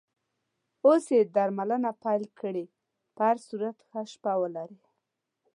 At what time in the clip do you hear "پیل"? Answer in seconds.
2.03-2.23